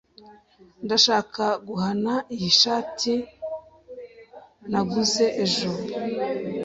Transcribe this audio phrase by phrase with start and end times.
[0.85, 3.13] Ndashaka guhana iyi shati
[4.69, 5.69] naguze ejo.